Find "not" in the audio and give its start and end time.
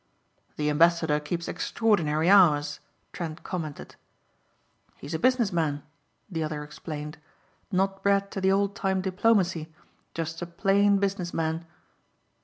7.71-8.01